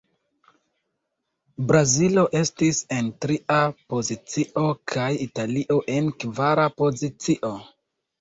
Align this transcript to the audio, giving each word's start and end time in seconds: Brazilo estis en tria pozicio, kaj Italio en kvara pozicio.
Brazilo 1.71 2.23
estis 2.39 2.79
en 2.99 3.11
tria 3.25 3.57
pozicio, 3.95 4.63
kaj 4.95 5.11
Italio 5.27 5.77
en 5.97 6.09
kvara 6.25 6.67
pozicio. 6.81 7.53